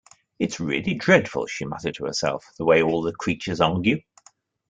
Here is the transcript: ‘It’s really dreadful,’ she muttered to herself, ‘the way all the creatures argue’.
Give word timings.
‘It’s 0.39 0.59
really 0.59 0.95
dreadful,’ 0.95 1.45
she 1.45 1.63
muttered 1.63 1.93
to 1.93 2.05
herself, 2.05 2.43
‘the 2.57 2.65
way 2.65 2.81
all 2.81 3.03
the 3.03 3.11
creatures 3.13 3.61
argue’. 3.61 3.99